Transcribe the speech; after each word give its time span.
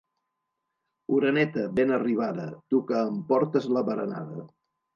Oreneta, 1.17 1.67
ben 1.81 1.93
arribada, 1.99 2.49
tu 2.75 2.81
que 2.89 2.99
em 3.13 3.23
portes 3.31 3.71
la 3.77 3.87
berenada. 3.93 4.45